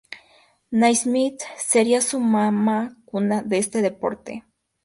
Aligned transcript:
Naismith 0.71 1.43
sería 1.59 2.01
su 2.01 2.19
Mama 2.19 2.97
cuna 3.05 3.43
de 3.43 3.59
este 3.59 3.83
deporte. 3.83 4.43